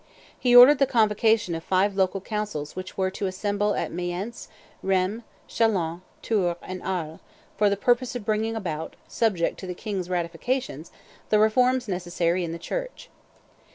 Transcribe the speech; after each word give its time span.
He 0.39 0.55
ordered 0.55 0.79
the 0.79 0.87
convocation 0.87 1.53
of 1.53 1.63
five 1.63 1.95
local 1.95 2.21
councils 2.21 2.75
which 2.75 2.97
were 2.97 3.11
to 3.11 3.27
assemble 3.27 3.75
at 3.75 3.91
Mayence, 3.91 4.47
Rheims, 4.81 5.21
Chalons, 5.47 6.01
Tours, 6.23 6.55
and 6.63 6.81
Arles, 6.81 7.19
for 7.55 7.69
the 7.69 7.77
purpose 7.77 8.15
of 8.15 8.25
bringing 8.25 8.55
about, 8.55 8.95
subject 9.07 9.59
to 9.59 9.67
the 9.67 9.75
king's 9.75 10.09
ratification, 10.09 10.85
the 11.29 11.37
reforms 11.37 11.87
necessary 11.87 12.43
in 12.43 12.51
the 12.51 12.57
Church. 12.57 13.11